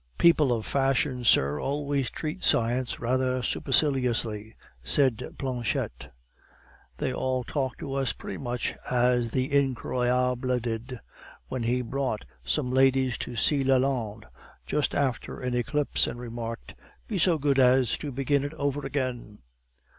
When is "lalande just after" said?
13.63-15.39